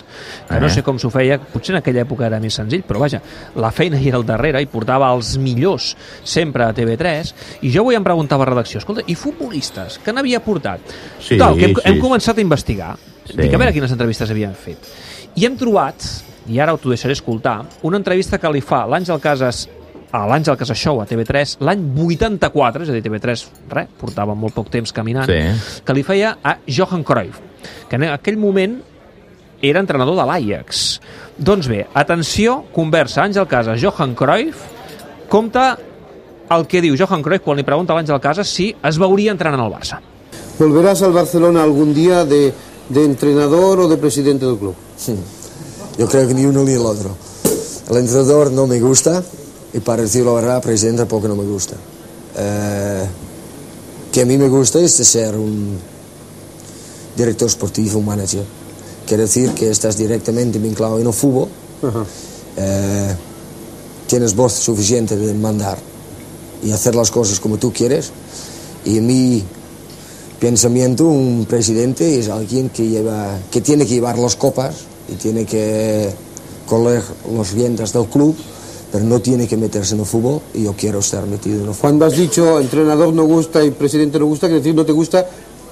que 0.48 0.60
no 0.60 0.66
Eh. 0.66 0.70
sé 0.70 0.82
com 0.82 0.98
s'ho 0.98 1.10
feia, 1.10 1.38
potser 1.38 1.74
en 1.74 1.80
aquella 1.82 2.02
època 2.06 2.26
era 2.26 2.40
més 2.40 2.54
senzill, 2.54 2.82
però 2.86 2.98
vaja, 3.02 3.20
la 3.56 3.70
feina 3.70 3.98
hi 4.00 4.08
era 4.08 4.16
al 4.16 4.24
darrere 4.26 4.62
i 4.62 4.66
portava 4.66 5.10
els 5.14 5.36
millors 5.38 5.96
sempre 6.24 6.64
a 6.64 6.72
TV3, 6.74 7.34
i 7.62 7.70
jo 7.70 7.82
avui 7.82 7.94
em 7.96 8.04
preguntava 8.04 8.44
a 8.44 8.50
redacció, 8.50 8.78
escolta, 8.78 9.02
i 9.06 9.14
futbolistes, 9.14 9.98
que 10.04 10.12
n'havia 10.12 10.40
portat? 10.40 10.80
Sí, 11.20 11.36
Tal, 11.36 11.56
que 11.58 11.66
hem, 11.66 11.74
sí. 11.74 11.82
hem 11.84 12.00
començat 12.00 12.38
a 12.38 12.40
investigar, 12.40 12.96
Sí. 13.26 13.36
dic, 13.36 13.52
a 13.52 13.58
veure 13.58 13.72
quines 13.74 13.90
entrevistes 13.90 14.30
havien 14.30 14.54
fet. 14.54 14.78
I 15.34 15.44
hem 15.46 15.56
trobat, 15.58 16.00
i 16.48 16.60
ara 16.62 16.76
t'ho 16.78 16.88
deixaré 16.92 17.12
escoltar, 17.12 17.64
una 17.82 17.98
entrevista 17.98 18.38
que 18.38 18.48
li 18.54 18.60
fa 18.62 18.84
l'Àngel 18.86 19.18
Casas 19.20 19.68
a 20.12 20.26
l'Àngel 20.28 20.56
Casas 20.56 20.78
Show 20.78 21.00
a 21.02 21.06
TV3 21.06 21.56
l'any 21.66 21.82
84, 21.96 22.82
és 22.84 22.90
a 22.90 22.92
dir, 22.94 23.02
TV3 23.02 23.46
res, 23.70 23.88
portava 24.00 24.34
molt 24.34 24.54
poc 24.54 24.70
temps 24.70 24.92
caminant, 24.92 25.26
Sí. 25.26 25.80
que 25.84 25.94
li 25.94 26.02
feia 26.02 26.36
a 26.42 26.58
Johan 26.66 27.02
Cruyff, 27.04 27.38
que 27.88 27.96
en 27.96 28.04
aquell 28.04 28.36
moment 28.38 28.80
era 29.62 29.80
entrenador 29.80 30.14
de 30.16 30.24
l'Ajax. 30.26 31.00
Doncs 31.38 31.66
bé, 31.68 31.86
atenció, 31.94 32.64
conversa 32.72 33.24
Àngel 33.24 33.46
Casas, 33.48 33.80
Johan 33.82 34.14
Cruyff, 34.14 34.56
compta 35.28 35.78
el 36.50 36.66
que 36.66 36.80
diu 36.80 36.94
Johan 36.96 37.22
Cruyff 37.22 37.42
quan 37.42 37.56
li 37.58 37.64
pregunta 37.64 37.92
a 37.92 37.96
l'Àngel 37.96 38.20
Casas 38.20 38.48
si 38.48 38.74
es 38.82 38.98
veuria 38.98 39.32
entrenant 39.32 39.60
al 39.64 39.72
Barça. 39.72 39.98
¿Volverás 40.58 41.02
al 41.02 41.12
Barcelona 41.12 41.62
algún 41.62 41.92
día 41.92 42.24
de, 42.24 42.52
de 42.88 43.04
entrenador 43.04 43.80
o 43.80 43.88
de 43.88 43.96
presidente 43.98 44.46
del 44.46 44.56
club? 44.56 44.74
Yo 45.98 46.06
creo 46.08 46.28
que 46.28 46.34
ni 46.34 46.44
uno 46.46 46.62
ni 46.62 46.72
el 46.72 46.80
otro. 46.86 47.16
El 47.90 47.96
entrenador 47.98 48.52
no 48.52 48.66
me 48.66 48.80
gusta 48.80 49.22
y 49.76 49.80
para 49.80 50.02
decirlo 50.02 50.34
la 50.34 50.40
verdad, 50.40 50.62
presidente 50.62 51.00
tampoco 51.00 51.28
no 51.28 51.36
me 51.36 51.44
gusta. 51.44 51.74
Eh, 52.38 53.06
que 54.10 54.22
a 54.22 54.24
mí 54.24 54.38
me 54.38 54.48
gusta 54.48 54.80
es 54.80 54.92
ser 54.92 55.36
un 55.36 55.76
director 57.14 57.50
sportivo, 57.50 57.98
un 57.98 58.06
manager. 58.06 58.44
Quiere 59.06 59.24
decir 59.24 59.50
que 59.50 59.70
estás 59.70 59.98
directamente 59.98 60.58
vinculado 60.58 60.98
en 60.98 61.06
el 61.06 61.12
fútbol 61.12 61.48
eh, 62.56 63.14
tienes 64.06 64.34
voz 64.34 64.54
suficiente 64.54 65.16
de 65.16 65.34
mandar 65.34 65.78
y 66.64 66.72
hacer 66.72 66.94
las 66.94 67.10
cosas 67.10 67.38
como 67.38 67.58
tú 67.58 67.70
quieres. 67.70 68.12
Y 68.84 68.98
en 68.98 69.06
mi 69.06 69.44
pensamiento, 70.40 71.04
un 71.04 71.44
presidente 71.46 72.18
es 72.18 72.30
alguien 72.30 72.70
que, 72.70 72.88
lleva, 72.88 73.38
que 73.50 73.60
tiene 73.60 73.84
que 73.84 73.94
llevar 73.94 74.18
las 74.18 74.36
copas 74.36 74.76
y 75.08 75.16
tiene 75.16 75.44
que 75.44 76.10
coger 76.66 77.02
los 77.30 77.52
riendas 77.52 77.92
del 77.92 78.06
club, 78.06 78.34
pero 78.92 79.04
no 79.04 79.20
tiene 79.20 79.46
que 79.48 79.56
meterse 79.56 79.94
en 79.94 80.00
el 80.00 80.06
fútbol 80.06 80.40
y 80.54 80.64
yo 80.64 80.74
quiero 80.76 81.00
estar 81.00 81.26
metido 81.26 81.56
en 81.56 81.62
el 81.68 81.74
fútbol. 81.74 81.80
Cuando 81.80 82.04
has 82.06 82.16
dicho 82.16 82.58
entrenador 82.60 83.12
no 83.12 83.24
gusta 83.24 83.62
y 83.64 83.70
presidente 83.70 84.18
no 84.18 84.26
gusta, 84.26 84.46
quiere 84.46 84.60
decir 84.60 84.74
no 84.74 84.84
te 84.86 84.92
gusta, 84.92 85.26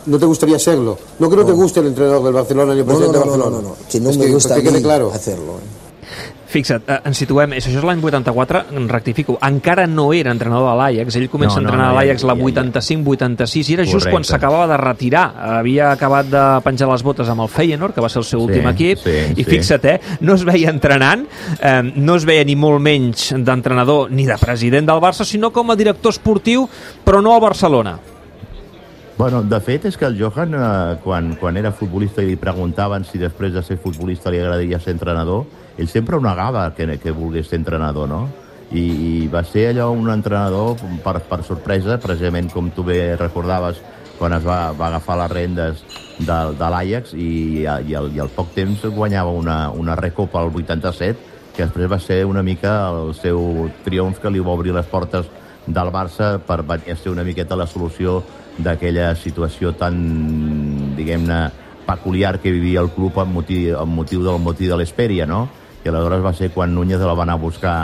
no 0.07 0.19
te 0.19 0.27
gustaría 0.27 0.59
serlo. 0.59 0.99
No 1.19 1.31
que 1.31 1.37
no, 1.37 1.47
te 1.47 1.53
guste 1.53 1.81
el 1.81 1.87
entrenador 1.87 2.23
del 2.25 2.33
Barcelona 2.35 2.75
ni 2.75 2.81
el 2.81 2.87
No, 2.87 2.93
no, 2.93 2.99
presidente 2.99 3.19
no, 3.27 3.33
del 3.33 3.39
no, 3.39 3.45
Barcelona. 3.45 3.69
no, 3.69 3.77
no, 3.83 3.89
que 3.91 4.01
no 4.01 4.11
Es 4.11 4.19
me 4.19 4.27
gusta 4.29 4.55
a 4.55 4.57
que 4.57 4.63
quede 4.65 4.73
mí 4.79 4.83
claro. 4.83 5.13
hacerlo. 5.13 5.53
eh. 5.55 5.84
Fixa't, 6.55 6.85
eh, 6.87 7.01
ens 7.09 7.19
situem, 7.19 7.51
això 7.57 7.73
és 7.75 7.83
l'any 7.83 7.99
84, 8.05 8.61
en 8.79 8.85
rectifico, 8.89 9.35
encara 9.43 9.89
no 9.91 10.13
era 10.15 10.31
entrenador 10.31 10.69
de 10.71 10.77
l'Ajax, 10.79 11.17
ell 11.19 11.29
comença 11.33 11.57
No, 11.59 11.59
a 11.59 11.63
no, 11.65 11.69
entrenar 11.69 11.87
no, 11.89 11.91
a 11.91 11.95
l'Ajax 11.99 12.23
ja- 12.23 12.29
la 12.29 12.35
ja- 12.35 12.39
ja. 12.39 12.45
85-86 12.45 13.71
i 13.71 13.75
era 13.75 13.83
just 13.83 13.95
Correcte. 13.95 14.11
quan 14.13 14.25
s'acabava 14.29 14.69
de 14.71 14.77
retirar, 14.79 15.25
havia 15.59 15.91
acabat 15.91 16.27
de 16.31 16.45
penjar 16.63 16.89
les 16.93 17.03
botes 17.03 17.29
amb 17.29 17.43
el 17.43 17.49
Feyenoord, 17.49 17.95
que 17.97 18.01
va 18.01 18.09
ser 18.09 18.21
el 18.23 18.25
seu 18.25 18.39
Sí, 18.41 18.47
últim 18.47 18.69
equip, 18.71 18.99
sí, 19.03 19.11
i 19.35 19.43
sí. 19.43 19.45
fixa't, 19.45 19.85
eh, 19.85 20.01
no 20.21 20.35
es 20.35 20.45
veia 20.45 20.71
entrenant, 20.71 21.27
eh, 21.61 21.83
no 21.97 22.15
es 22.15 22.25
veia 22.25 22.45
ni 22.45 22.55
molt 22.55 22.81
menys 22.81 23.35
d'entrenador 23.37 24.13
ni 24.13 24.25
de 24.25 24.39
president 24.39 24.87
del 24.87 25.01
Barça, 25.03 25.25
sinó 25.25 25.51
com 25.53 25.71
a 25.73 25.77
director 25.77 26.11
esportiu, 26.13 26.69
però 27.05 27.21
no 27.21 27.35
al 27.35 27.41
Barcelona. 27.41 27.99
Bueno, 29.17 29.43
de 29.43 29.61
fet 29.61 29.85
és 29.87 29.97
que 29.97 30.07
el 30.07 30.17
Johan, 30.21 30.55
eh, 30.55 30.97
quan, 31.03 31.35
quan 31.37 31.57
era 31.57 31.71
futbolista 31.73 32.23
i 32.23 32.27
li 32.27 32.37
preguntaven 32.37 33.05
si 33.05 33.19
després 33.19 33.53
de 33.55 33.63
ser 33.63 33.77
futbolista 33.79 34.31
li 34.31 34.39
agradaria 34.39 34.79
ser 34.81 34.93
entrenador, 34.95 35.45
ell 35.79 35.91
sempre 35.91 36.17
ho 36.17 36.23
negava 36.23 36.69
que, 36.75 36.87
que 37.03 37.13
volgués 37.15 37.49
ser 37.51 37.61
entrenador, 37.61 38.09
no? 38.09 38.23
I, 38.75 38.83
i 38.83 39.29
va 39.31 39.45
ser 39.47 39.69
allò 39.71 39.91
un 39.93 40.09
entrenador 40.11 40.79
per, 41.05 41.19
per 41.29 41.43
sorpresa, 41.47 41.99
precisament 42.03 42.49
com 42.51 42.71
tu 42.75 42.83
bé 42.87 43.15
recordaves, 43.21 43.81
quan 44.19 44.35
es 44.37 44.45
va, 44.47 44.73
va 44.73 44.89
agafar 44.89 45.19
les 45.21 45.31
rendes 45.33 45.85
de, 46.19 46.39
de 46.59 46.71
l'Ajax 46.71 47.15
i, 47.15 47.29
i, 47.67 47.95
al, 47.95 48.11
i 48.15 48.23
al 48.23 48.31
poc 48.35 48.55
temps 48.55 48.85
guanyava 48.95 49.35
una, 49.35 49.59
una 49.71 49.97
recopa 49.99 50.41
al 50.41 50.55
87, 50.55 51.33
que 51.55 51.67
després 51.67 51.91
va 51.91 52.01
ser 52.03 52.25
una 52.27 52.43
mica 52.43 52.75
el 52.91 53.15
seu 53.19 53.69
triomf 53.85 54.21
que 54.23 54.31
li 54.31 54.43
va 54.43 54.55
obrir 54.55 54.75
les 54.75 54.87
portes 54.91 55.29
del 55.67 55.91
Barça 55.95 56.37
per 56.39 56.63
venir 56.67 56.95
a 56.95 56.97
ser 56.99 57.13
una 57.13 57.25
miqueta 57.25 57.57
la 57.57 57.67
solució 57.67 58.23
d'aquella 58.59 59.15
situació 59.19 59.73
tan, 59.75 59.95
diguem-ne, 60.97 61.41
peculiar 61.85 62.39
que 62.41 62.53
vivia 62.53 62.81
el 62.81 62.91
club 62.95 63.19
amb 63.21 63.35
motiu, 63.41 63.75
amb 63.79 63.93
motiu 63.99 64.23
del 64.25 64.41
motí 64.41 64.71
de 64.71 64.79
l'Esperia, 64.79 65.27
no? 65.27 65.49
I 65.85 65.91
aleshores 65.93 66.25
va 66.25 66.33
ser 66.33 66.51
quan 66.55 66.75
Núñez 66.75 67.03
el 67.03 67.13
va 67.13 67.23
anar 67.27 67.37
a 67.37 67.43
buscar 67.43 67.77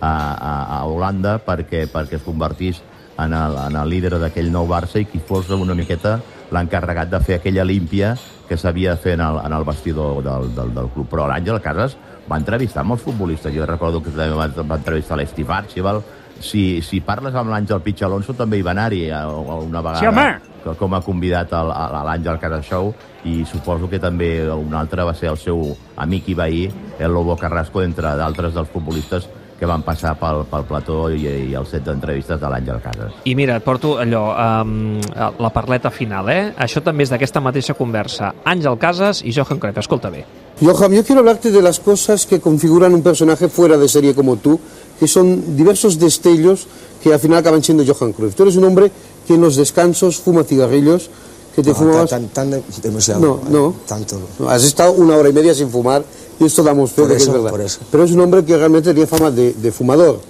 a, 0.00 0.10
a, 0.10 0.52
a 0.76 0.84
Holanda 0.84 1.38
perquè, 1.44 1.86
perquè 1.88 2.20
es 2.20 2.24
convertís 2.24 2.82
en 3.18 3.32
el, 3.32 3.56
en 3.70 3.76
el 3.80 3.88
líder 3.88 4.18
d'aquell 4.20 4.50
nou 4.52 4.68
Barça 4.68 5.00
i 5.00 5.06
qui 5.08 5.22
fos 5.24 5.48
una 5.56 5.74
miqueta 5.74 6.18
l'encarregat 6.52 7.10
de 7.10 7.20
fer 7.24 7.38
aquella 7.40 7.64
límpia 7.64 8.14
que 8.48 8.58
s'havia 8.60 8.94
de 8.94 9.02
fer 9.02 9.16
en 9.16 9.24
el, 9.24 9.40
en 9.42 9.56
el 9.56 9.64
vestidor 9.64 10.22
del, 10.22 10.52
del, 10.54 10.74
del 10.74 10.90
club. 10.94 11.08
Però 11.10 11.26
l'Àngel 11.26 11.58
Casas 11.64 11.96
va 12.30 12.38
entrevistar 12.38 12.84
molts 12.86 13.02
futbolistes. 13.06 13.54
Jo 13.54 13.66
recordo 13.66 14.02
que 14.02 14.12
també 14.12 14.36
va, 14.36 14.46
va 14.62 14.78
entrevistar 14.78 15.18
l'Steve 15.18 15.54
Archibald. 15.56 16.04
Si, 16.40 16.82
si 16.82 17.00
parles 17.00 17.34
amb 17.34 17.48
l'Àngel 17.50 17.80
Pitch 17.80 18.02
Alonso 18.04 18.34
també 18.36 18.58
hi 18.58 18.62
va 18.66 18.72
anar-hi 18.74 19.04
eh, 19.08 19.22
una 19.26 19.80
vegada 19.80 20.00
Sí, 20.00 20.06
home. 20.06 20.26
que- 20.64 20.74
com 20.76 20.94
a 20.94 21.00
convidat 21.00 21.52
al- 21.54 21.70
a, 21.72 22.02
l'Àngel 22.04 22.38
Casas 22.38 22.66
Show 22.66 22.92
i 23.24 23.44
suposo 23.46 23.88
que 23.88 23.98
també 23.98 24.48
un 24.50 24.74
altre 24.74 25.02
va 25.04 25.14
ser 25.14 25.30
el 25.30 25.38
seu 25.38 25.76
amic 25.96 26.28
i 26.28 26.34
veí, 26.34 26.70
el 26.98 27.12
Lobo 27.12 27.36
Carrasco, 27.36 27.82
entre 27.82 28.14
d'altres 28.16 28.52
dels 28.54 28.68
futbolistes 28.68 29.28
que 29.58 29.64
van 29.64 29.80
passar 29.82 30.12
pel, 30.20 30.42
pel 30.50 30.64
plató 30.68 31.08
i, 31.10 31.22
i 31.48 31.54
el 31.56 31.64
set 31.64 31.82
d'entrevistes 31.86 32.38
de 32.38 32.46
l'Àngel 32.52 32.80
Casas. 32.84 33.14
I 33.24 33.34
mira, 33.34 33.56
et 33.56 33.64
porto 33.64 33.94
allò, 33.98 34.26
um, 34.60 35.00
la 35.40 35.48
parleta 35.50 35.88
final, 35.90 36.28
eh? 36.28 36.52
Això 36.58 36.82
també 36.84 37.04
és 37.06 37.10
d'aquesta 37.10 37.40
mateixa 37.40 37.72
conversa. 37.74 38.34
Àngel 38.44 38.76
Casas 38.78 39.22
i 39.24 39.32
Johan 39.32 39.58
Cruyff, 39.58 39.78
escolta 39.78 40.10
bé. 40.10 40.26
Johan, 40.60 40.92
yo 40.92 41.04
quiero 41.04 41.20
hablarte 41.20 41.50
de 41.50 41.60
las 41.60 41.80
cosas 41.80 42.24
que 42.24 42.40
configuran 42.40 42.94
un 42.94 43.02
personaje 43.02 43.48
fuera 43.48 43.76
de 43.76 43.88
serie 43.88 44.14
como 44.14 44.36
tú, 44.36 44.58
que 44.98 45.06
son 45.06 45.54
diversos 45.56 45.98
destellos 45.98 46.66
que 47.02 47.12
al 47.12 47.20
final 47.20 47.38
acaban 47.38 47.62
siendo 47.62 47.84
Johan 47.84 48.12
Cruyff. 48.12 48.34
Tú 48.34 48.44
eres 48.44 48.56
un 48.56 48.64
hombre 48.64 48.90
que 49.26 49.34
en 49.34 49.42
los 49.42 49.56
descansos 49.56 50.16
fuma 50.16 50.44
cigarrillos, 50.44 51.10
que 51.54 51.62
te 51.62 51.70
No, 51.70 51.74
fumabas... 51.74 52.10
tan, 52.10 52.28
tan, 52.28 52.50
tan 52.50 52.62
demasiado. 52.82 53.20
No, 53.20 53.40
no. 53.50 53.74
Tanto 53.86 54.18
no. 54.38 54.48
Has 54.48 54.64
estado 54.64 54.92
una 54.92 55.16
hora 55.16 55.28
y 55.28 55.32
media 55.32 55.54
sin 55.54 55.68
fumar 55.70 56.02
y 56.40 56.44
esto 56.46 56.62
damos 56.62 56.90
fe 56.90 57.02
Por 57.02 57.10
de 57.10 57.16
que 57.16 57.22
es 57.22 57.28
verdad. 57.32 57.50
por 57.50 57.60
eso. 57.60 57.80
Pero 57.90 58.04
es 58.04 58.12
un 58.12 58.20
hombre 58.20 58.42
que 58.44 58.56
realmente 58.56 58.90
tenía 58.90 59.06
fama 59.06 59.30
de, 59.30 59.52
de 59.52 59.72
fumador. 59.72 60.20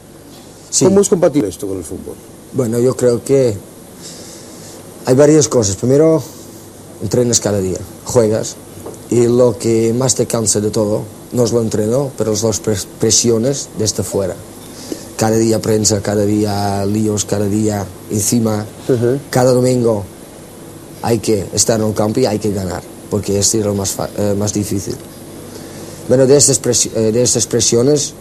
Sí. 0.71 0.85
¿Cómo 0.87 1.01
es 1.01 1.09
compatible 1.09 1.49
esto 1.49 1.69
con 1.69 1.79
el 1.79 1.85
fútbol? 1.85 2.15
Bueno, 2.53 2.81
yo 2.81 2.97
creo 2.97 3.23
que 3.23 3.57
hay 5.05 5.15
varias 5.15 5.49
cosas. 5.49 5.77
Primero, 5.77 6.21
entrenas 7.01 7.39
cada 7.41 7.61
día, 7.61 7.79
juegas, 8.05 8.57
y 9.11 9.27
lo 9.27 9.57
que 9.59 9.93
más 9.93 10.15
te 10.15 10.27
cansa 10.27 10.61
de 10.61 10.71
todo 10.71 11.03
no 11.33 11.45
es 11.45 11.53
lo 11.53 11.61
entreno, 11.63 12.11
pero 12.17 12.33
es 12.33 12.43
las 12.43 12.63
pres- 12.63 12.87
presiones 12.99 13.69
desde 13.79 14.03
fuera. 14.03 14.35
Cada 15.17 15.37
día 15.37 15.61
prensa, 15.61 16.01
cada 16.03 16.25
día 16.27 16.85
líos, 16.87 17.25
cada 17.25 17.47
día 17.47 17.85
encima, 18.11 18.65
cada 19.31 19.53
domingo 19.53 20.05
hay 21.03 21.19
que 21.21 21.47
estar 21.55 21.81
en 21.81 21.87
el 21.87 21.95
campo 21.95 22.21
y 22.21 22.27
hay 22.27 22.39
que 22.39 22.53
ganar, 22.53 22.83
porque 23.11 23.39
es 23.39 23.55
lo 23.55 23.75
más, 23.75 23.97
eh, 24.19 24.35
más 24.39 24.53
difícil. 24.53 24.97
Bueno, 26.09 26.27
de 26.27 26.37
estas, 26.37 26.61
eh, 26.95 27.13
de 27.13 27.23
estas 27.23 27.47
presiones 27.47 28.13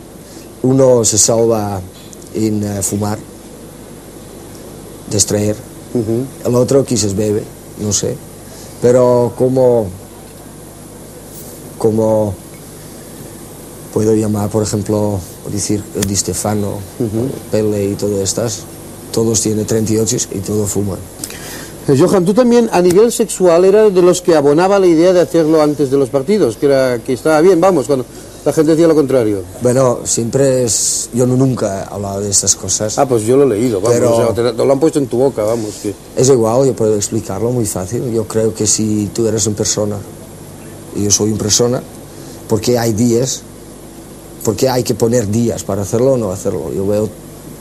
uno 0.64 1.04
se 1.06 1.18
salva 1.18 1.82
en 2.34 2.64
eh, 2.64 2.82
fumar, 2.82 3.18
distraer. 5.12 5.56
El 6.46 6.56
otro 6.56 6.84
quizás 6.84 7.16
bebe, 7.16 7.44
no 7.80 7.94
sé. 7.94 8.16
Pero 8.82 9.34
como, 9.38 9.88
como 11.78 12.34
puedo 13.94 14.14
llamar, 14.14 14.50
por 14.50 14.64
ejemplo, 14.64 15.20
decir 15.52 15.82
Di 16.08 16.16
Stefano, 16.16 16.80
Pele 17.52 17.86
y 17.92 17.96
todas 17.96 18.20
estas, 18.20 18.62
todos 19.12 19.40
tienen 19.42 19.66
38 19.66 20.18
y 20.34 20.40
todos 20.40 20.70
fuman. 20.70 20.98
Eh, 21.88 21.96
Johan, 21.98 22.26
tú 22.26 22.34
también 22.34 22.68
a 22.74 22.82
nivel 22.82 23.12
sexual 23.12 23.64
eras 23.64 23.94
de 23.94 24.02
los 24.02 24.22
que 24.22 24.36
abonaba 24.36 24.80
la 24.80 24.88
idea 24.88 25.14
de 25.14 25.22
hacerlo 25.22 25.62
antes 25.62 25.92
de 25.92 25.98
los 25.98 26.10
partidos, 26.10 26.58
que, 26.58 26.66
era, 26.66 27.00
que 27.00 27.14
estaba 27.14 27.40
bien, 27.42 27.62
vamos, 27.62 27.86
cuando 27.86 28.06
la 28.44 28.52
gente 28.52 28.72
decía 28.72 28.88
lo 28.88 28.96
contrario. 28.96 29.42
Bueno, 29.62 30.00
siempre 30.04 30.64
es... 30.66 31.10
Yo 31.14 31.26
no- 31.26 31.36
nunca 31.38 31.84
he 31.90 31.94
hablado 31.94 32.22
de 32.22 32.30
estas 32.30 32.56
cosas. 32.56 32.98
Ah, 33.00 33.08
pues 33.08 33.24
yo 33.24 33.38
lo 33.38 33.44
he 33.44 33.48
leído, 33.58 33.80
vamos, 33.82 33.98
Pero- 33.98 34.14
o 34.14 34.18
sea, 34.18 34.34
te, 34.34 34.52
te 34.58 34.66
lo 34.66 34.72
han 34.74 34.80
puesto 34.80 35.00
en 35.00 35.08
tu 35.08 35.18
boca, 35.18 35.44
vamos. 35.44 35.70
Que... 35.82 35.94
Es 36.18 36.28
igual, 36.30 36.66
yo 36.66 36.74
puedo 36.76 36.96
explicarlo 36.96 37.52
muy 37.52 37.66
fácil. 37.66 38.12
Yo 38.12 38.28
creo 38.28 38.54
que 38.54 38.68
si 38.68 39.10
tú 39.14 39.28
eres 39.28 39.46
una 39.48 39.56
persona 39.56 39.96
yo 41.04 41.12
soy 41.12 41.30
una 41.32 41.40
persona, 41.40 41.82
porque 42.48 42.78
hay 42.78 42.94
días, 42.94 43.42
porque 44.44 44.70
hay 44.70 44.84
que 44.84 44.94
poner 44.96 45.28
días 45.30 45.64
para 45.64 45.82
hacerlo 45.82 46.14
o 46.14 46.18
no 46.18 46.32
hacerlo. 46.32 46.72
Yo 46.74 46.86
veo 46.88 47.10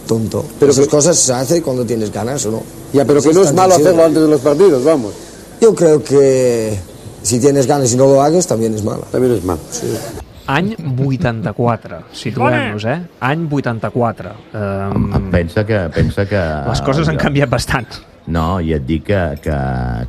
tonto. 0.07 0.45
Pero 0.61 0.73
Esas 0.73 0.85
que- 0.85 0.91
cosas 0.91 1.19
se 1.19 1.33
hacen 1.33 1.63
cuando 1.63 1.85
tienes 1.85 2.13
ganas 2.13 2.45
o 2.47 2.51
no. 2.51 2.63
Ya, 2.93 3.05
pero 3.05 3.19
Eso 3.19 3.31
que 3.31 3.35
no 3.35 3.43
es 3.43 3.53
malo 3.55 3.75
hacerlo 3.75 4.05
antes 4.05 4.23
de 4.23 4.29
los 4.29 4.41
partidos, 4.41 4.85
vamos. 4.85 5.13
Yo 5.61 5.75
creo 5.75 6.03
que 6.03 6.79
si 7.23 7.41
tienes 7.41 7.67
ganas 7.67 7.93
y 7.93 7.97
no 7.97 8.07
lo 8.07 8.23
hagas, 8.23 8.47
también 8.47 8.75
es 8.75 8.85
malo. 8.85 9.05
También 9.11 9.35
es 9.35 9.45
malo. 9.45 9.61
Any 10.47 10.77
84, 10.77 12.05
situem-nos, 12.13 12.85
eh? 12.85 13.01
Any 13.21 13.49
84. 13.51 14.31
Um, 14.53 15.31
Pensa 15.31 15.65
que... 15.65 15.79
Pensa 15.89 16.27
que 16.29 16.37
les 16.69 16.83
coses 16.83 17.09
han 17.09 17.17
canviat 17.17 17.49
bastant. 17.49 17.89
No, 18.27 18.61
i 18.61 18.75
et 18.77 18.85
dic 18.85 19.07
que, 19.09 19.23
que, 19.41 19.57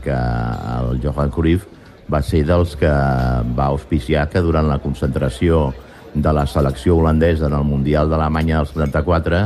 que 0.03 0.11
el 0.11 0.99
Johan 1.03 1.31
Cruyff 1.31 1.63
va 2.11 2.21
ser 2.21 2.43
dels 2.45 2.75
que 2.77 2.91
va 3.57 3.69
auspiciar 3.71 4.27
que 4.29 4.43
durant 4.45 4.67
la 4.69 4.79
concentració 4.83 5.71
de 6.13 6.31
la 6.33 6.45
selecció 6.47 6.97
holandesa 6.97 7.47
en 7.49 7.57
el 7.57 7.65
Mundial 7.67 8.09
d'Alemanya 8.09 8.61
del 8.61 8.69
74 8.71 9.41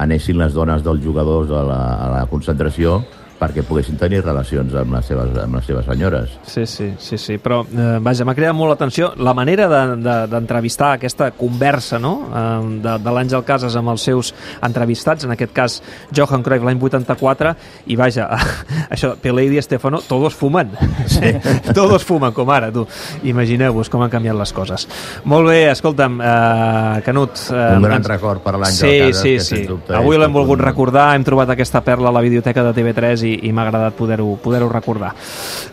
anessin 0.00 0.38
les 0.38 0.54
dones 0.54 0.84
dels 0.84 1.02
jugadors 1.04 1.50
a 1.50 1.62
la, 1.66 1.80
a 1.96 2.08
la 2.12 2.26
concentració 2.30 3.00
perquè 3.40 3.62
poguessin 3.66 3.96
tenir 4.00 4.22
relacions 4.24 4.72
amb 4.74 4.94
les 4.96 5.06
seves, 5.06 5.32
amb 5.42 5.54
les 5.58 5.64
seves 5.68 5.84
senyores. 5.84 6.30
Sí, 6.46 6.64
sí, 6.66 6.92
sí, 6.98 7.18
sí. 7.18 7.36
però 7.38 7.62
eh, 7.66 7.98
vaja, 8.00 8.24
m'ha 8.24 8.34
cridat 8.34 8.54
molt 8.56 8.70
l'atenció 8.74 9.12
la 9.16 9.34
manera 9.34 9.68
de- 9.68 9.96
de- 10.02 10.26
d'entrevistar 10.32 10.92
de, 10.94 10.94
aquesta 11.00 11.30
conversa 11.36 11.98
no? 11.98 12.14
eh, 12.32 12.80
de, 12.82 12.96
de 13.04 13.10
l'Àngel 13.12 13.44
Casas 13.44 13.76
amb 13.76 13.90
els 13.92 14.02
seus 14.02 14.32
entrevistats, 14.62 15.24
en 15.24 15.32
aquest 15.36 15.52
cas 15.52 15.82
Johan 16.16 16.42
Cruyff 16.42 16.64
l'any 16.64 16.80
84, 16.80 17.54
i 17.86 17.96
vaja, 17.96 18.28
això, 18.94 19.14
Pelé 19.20 19.44
i 19.46 19.48
Di 19.52 19.62
Stefano, 19.62 20.00
todos 20.06 20.34
fumen. 20.34 20.70
Sí. 21.06 21.30
todos 21.72 22.02
fumen, 22.04 22.32
com 22.34 22.50
ara, 22.50 22.68
tu. 22.72 22.82
Imagineu-vos 23.24 23.88
com 23.88 24.02
han 24.04 24.10
canviat 24.10 24.34
les 24.36 24.50
coses. 24.52 24.86
Molt 25.24 25.48
bé, 25.48 25.70
escolta'm, 25.70 26.18
eh, 26.20 27.02
Canut... 27.06 27.38
Eh, 27.50 27.76
Un 27.76 27.82
gran 27.86 28.00
ens- 28.02 28.08
record 28.10 28.42
per 28.44 28.56
l'Àngel 28.58 28.76
sí, 28.76 28.98
Casas, 29.06 29.22
Sí, 29.22 29.32
que 29.36 29.40
sí, 29.40 29.54
sens 29.56 29.68
dubte 29.70 29.94
Avui 29.96 30.18
l'hem 30.18 30.32
volgut 30.34 30.58
un- 30.58 30.64
recordar, 30.66 31.06
hem 31.16 31.24
trobat 31.24 31.50
aquesta 31.54 31.80
perla 31.86 32.10
a 32.10 32.14
la 32.16 32.20
biblioteca 32.24 32.64
de 32.66 32.74
TV3 32.76 33.25
i, 33.26 33.34
i 33.48 33.52
m'ha 33.52 33.66
agradat 33.66 33.96
poder-ho 33.98 34.36
poder 34.42 34.62
recordar. 34.70 35.12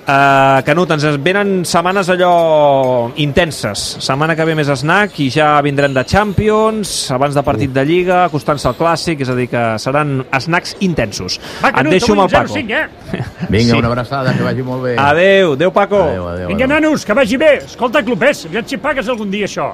Uh, 0.04 0.60
Canut, 0.68 0.92
ens 0.92 1.06
venen 1.24 1.62
setmanes 1.68 2.10
allò 2.12 3.12
intenses. 3.22 3.84
Setmana 4.04 4.36
que 4.36 4.46
ve 4.48 4.56
més 4.58 4.68
snack 4.82 5.20
i 5.24 5.30
ja 5.34 5.54
vindrem 5.64 5.94
de 5.96 6.04
Champions, 6.10 6.92
abans 7.16 7.36
de 7.38 7.44
partit 7.46 7.72
de 7.74 7.86
Lliga, 7.88 8.24
acostant-se 8.26 8.68
al 8.72 8.76
Clàssic, 8.80 9.22
és 9.24 9.30
a 9.32 9.38
dir, 9.38 9.48
que 9.52 9.64
seran 9.80 10.24
snacks 10.40 10.76
intensos. 10.84 11.40
Va, 11.64 11.70
Et 11.70 11.76
Canut, 11.80 11.92
deixo 11.96 12.12
amb 12.18 12.26
el 12.26 12.34
Paco. 12.34 12.54
0-5, 12.58 12.72
eh? 12.82 13.24
Vinga, 13.54 13.74
Sí. 13.74 13.80
una 13.80 13.88
abraçada, 13.94 14.34
que 14.36 14.44
vagi 14.44 14.64
molt 14.66 14.84
bé. 14.84 14.96
Adeu, 15.00 15.54
adeu 15.54 15.72
Paco. 15.72 16.02
Adéu, 16.04 16.28
adéu, 16.28 16.48
Vinga, 16.50 16.66
adéu. 16.66 16.76
nanos, 16.82 17.06
que 17.06 17.14
vagi 17.14 17.38
bé. 17.38 17.54
Escolta, 17.66 18.04
clubers, 18.04 18.46
aviam 18.50 18.66
si 18.68 18.78
pagues 18.78 19.08
algun 19.10 19.32
dia 19.32 19.46
això. 19.48 19.72